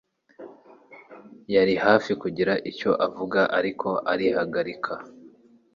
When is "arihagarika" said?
4.11-4.93